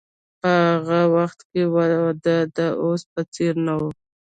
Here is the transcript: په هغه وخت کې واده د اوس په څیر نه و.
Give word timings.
په 0.41 0.49
هغه 0.67 0.99
وخت 1.15 1.39
کې 1.49 1.61
واده 1.73 2.37
د 2.57 2.59
اوس 2.83 3.01
په 3.11 3.21
څیر 3.33 3.53
نه 3.65 3.73
و. 3.79 3.83